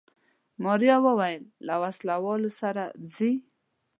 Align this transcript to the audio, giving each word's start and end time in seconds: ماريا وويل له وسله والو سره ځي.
ماريا 0.63 0.95
وويل 1.05 1.43
له 1.67 1.75
وسله 1.83 2.15
والو 2.25 2.49
سره 2.59 2.83
ځي. 3.13 3.31